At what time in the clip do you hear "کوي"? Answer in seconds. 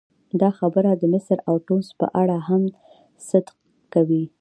3.93-4.23